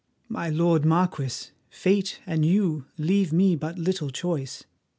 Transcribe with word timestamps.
My 0.27 0.49
lord 0.49 0.83
Marquis, 0.83 1.51
fate 1.69 2.21
and 2.25 2.43
you 2.43 2.85
leave 2.97 3.31
me 3.31 3.55
but 3.55 3.77
little 3.77 4.09
choice. 4.09 4.63